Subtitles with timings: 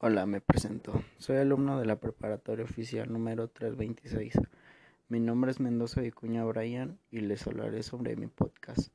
[0.00, 1.02] Hola, me presento.
[1.16, 4.34] Soy alumno de la preparatoria oficial número 326.
[5.08, 8.92] Mi nombre es Mendoza Vicuña Brian y les hablaré sobre mi podcast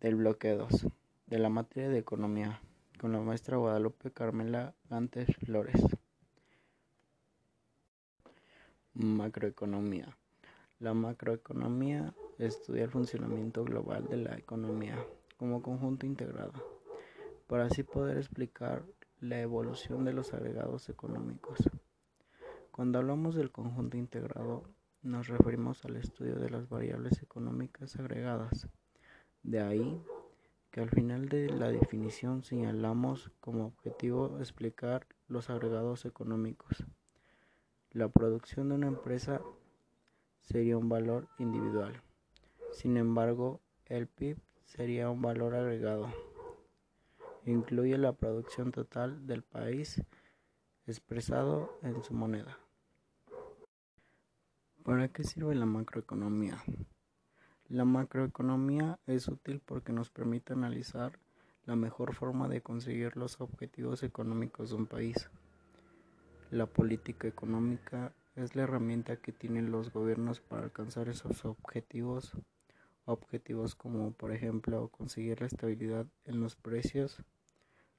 [0.00, 0.86] del bloque 2
[1.26, 2.62] de la materia de economía
[2.98, 5.76] con la maestra Guadalupe Carmela Gantes Flores.
[8.94, 10.16] Macroeconomía.
[10.80, 14.96] La macroeconomía estudia el funcionamiento global de la economía
[15.36, 16.54] como conjunto integrado,
[17.48, 18.82] para así poder explicar
[19.22, 21.58] la evolución de los agregados económicos.
[22.72, 24.64] Cuando hablamos del conjunto integrado,
[25.02, 28.66] nos referimos al estudio de las variables económicas agregadas.
[29.44, 30.02] De ahí
[30.72, 36.84] que al final de la definición señalamos como objetivo explicar los agregados económicos.
[37.92, 39.40] La producción de una empresa
[40.40, 42.02] sería un valor individual.
[42.72, 46.31] Sin embargo, el PIB sería un valor agregado
[47.46, 50.02] incluye la producción total del país
[50.86, 52.58] expresado en su moneda.
[54.82, 56.62] ¿Para qué sirve la macroeconomía?
[57.68, 61.18] La macroeconomía es útil porque nos permite analizar
[61.64, 65.30] la mejor forma de conseguir los objetivos económicos de un país.
[66.50, 72.36] La política económica es la herramienta que tienen los gobiernos para alcanzar esos objetivos
[73.04, 77.22] objetivos como por ejemplo conseguir la estabilidad en los precios,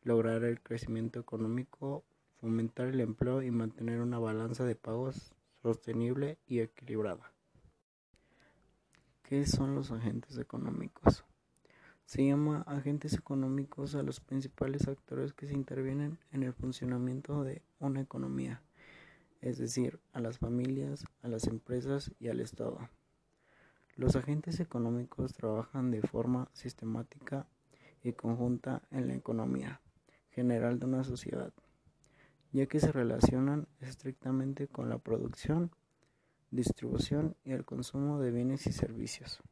[0.03, 2.03] lograr el crecimiento económico,
[2.39, 7.31] fomentar el empleo y mantener una balanza de pagos sostenible y equilibrada.
[9.23, 11.23] ¿Qué son los agentes económicos?
[12.05, 17.61] Se llama agentes económicos a los principales actores que se intervienen en el funcionamiento de
[17.79, 18.61] una economía,
[19.41, 22.89] es decir, a las familias, a las empresas y al Estado.
[23.95, 27.45] Los agentes económicos trabajan de forma sistemática
[28.01, 29.81] y conjunta en la economía
[30.31, 31.53] general de una sociedad,
[32.51, 35.69] ya que se relacionan estrictamente con la producción,
[36.49, 39.43] distribución y el consumo de bienes y servicios.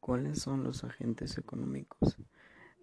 [0.00, 2.18] ¿Cuáles son los agentes económicos?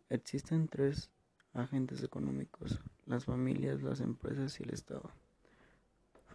[0.10, 1.12] Existen tres
[1.54, 5.12] agentes económicos, las familias, las empresas y el Estado.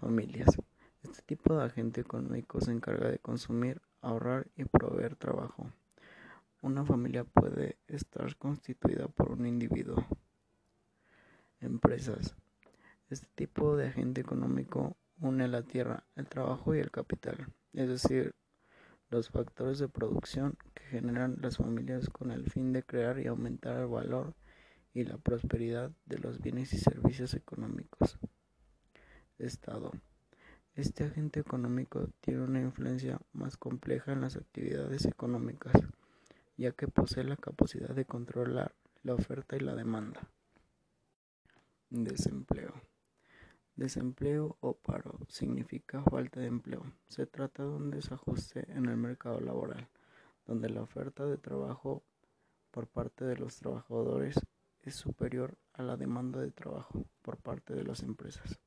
[0.00, 0.48] Familias.
[1.02, 5.70] Este tipo de agente económico se encarga de consumir ahorrar y proveer trabajo.
[6.60, 10.06] Una familia puede estar constituida por un individuo.
[11.60, 12.36] Empresas.
[13.08, 18.34] Este tipo de agente económico une la tierra, el trabajo y el capital, es decir,
[19.10, 23.78] los factores de producción que generan las familias con el fin de crear y aumentar
[23.78, 24.34] el valor
[24.94, 28.18] y la prosperidad de los bienes y servicios económicos.
[29.38, 29.92] Estado.
[30.74, 35.74] Este agente económico tiene una influencia más compleja en las actividades económicas,
[36.56, 40.30] ya que posee la capacidad de controlar la oferta y la demanda.
[41.90, 42.72] Desempleo.
[43.76, 46.90] Desempleo o paro significa falta de empleo.
[47.06, 49.90] Se trata de un desajuste en el mercado laboral,
[50.46, 52.02] donde la oferta de trabajo
[52.70, 54.40] por parte de los trabajadores
[54.80, 58.58] es superior a la demanda de trabajo por parte de las empresas.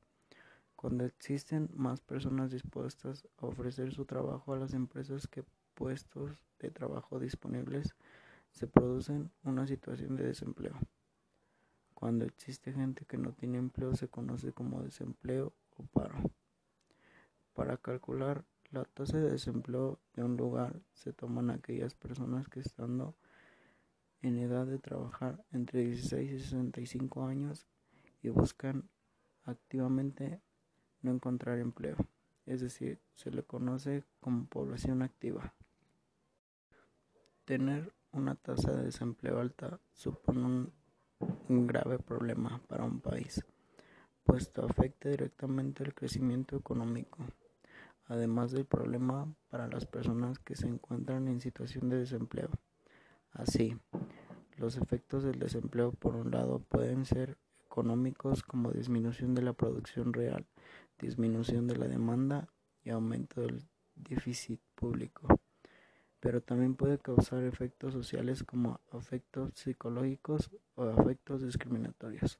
[0.86, 6.70] Cuando existen más personas dispuestas a ofrecer su trabajo a las empresas que puestos de
[6.70, 7.96] trabajo disponibles,
[8.52, 10.78] se produce una situación de desempleo.
[11.96, 16.20] Cuando existe gente que no tiene empleo se conoce como desempleo o paro.
[17.56, 23.16] Para calcular la tasa de desempleo de un lugar se toman aquellas personas que estando
[24.22, 27.66] en edad de trabajar entre 16 y 65 años
[28.22, 28.88] y buscan
[29.46, 30.42] activamente
[31.06, 31.96] no encontrar empleo,
[32.46, 35.54] es decir, se le conoce como población activa.
[37.46, 40.72] Tener una tasa de desempleo alta supone
[41.48, 43.46] un, grave problema para un país,
[44.24, 47.20] puesto afecta directamente el crecimiento económico,
[48.08, 52.50] además del problema para las personas que se encuentran en situación de desempleo.
[53.32, 53.78] Así,
[54.58, 60.14] los efectos del desempleo por un lado pueden ser económicos como disminución de la producción
[60.14, 60.46] real,
[61.00, 62.48] disminución de la demanda
[62.84, 65.28] y aumento del déficit público.
[66.20, 72.40] Pero también puede causar efectos sociales como efectos psicológicos o efectos discriminatorios.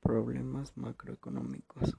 [0.00, 1.96] Problemas macroeconómicos.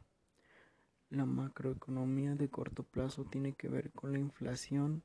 [1.10, 5.04] La macroeconomía de corto plazo tiene que ver con la inflación,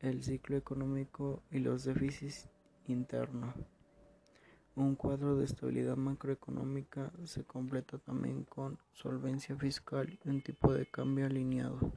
[0.00, 2.48] el ciclo económico y los déficits
[2.86, 3.54] internos.
[4.74, 10.86] Un cuadro de estabilidad macroeconómica se completa también con solvencia fiscal y un tipo de
[10.86, 11.92] cambio alineado.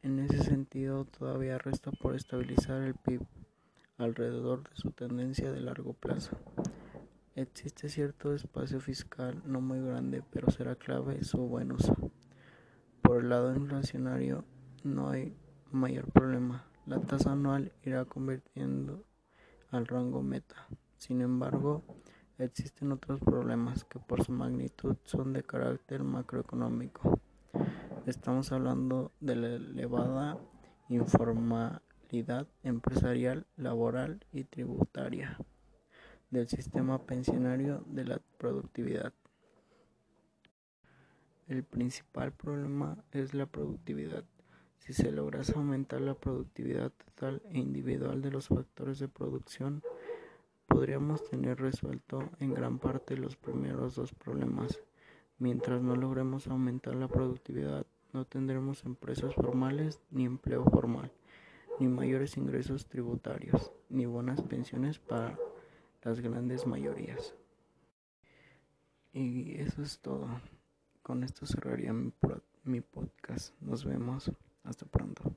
[0.00, 3.20] En ese sentido, todavía resta por estabilizar el PIB
[3.98, 6.38] alrededor de su tendencia de largo plazo.
[7.34, 11.94] Existe cierto espacio fiscal no muy grande, pero será clave su buen uso.
[13.02, 14.46] Por el lado inflacionario
[14.82, 15.36] no hay
[15.72, 16.64] mayor problema.
[16.86, 19.04] La tasa anual irá convirtiendo
[19.70, 20.68] al rango meta.
[20.98, 21.84] Sin embargo,
[22.38, 27.20] existen otros problemas que por su magnitud son de carácter macroeconómico.
[28.04, 30.38] Estamos hablando de la elevada
[30.88, 35.38] informalidad empresarial, laboral y tributaria,
[36.30, 39.12] del sistema pensionario, de la productividad.
[41.46, 44.24] El principal problema es la productividad.
[44.78, 49.82] Si se lograse aumentar la productividad total e individual de los factores de producción,
[50.68, 54.78] podríamos tener resuelto en gran parte los primeros dos problemas.
[55.38, 61.10] Mientras no logremos aumentar la productividad, no tendremos empresas formales ni empleo formal,
[61.80, 65.36] ni mayores ingresos tributarios, ni buenas pensiones para
[66.02, 67.34] las grandes mayorías.
[69.12, 70.28] Y eso es todo.
[71.02, 72.12] Con esto cerraría mi,
[72.64, 73.54] mi podcast.
[73.60, 74.30] Nos vemos.
[74.64, 75.34] Hasta pronto.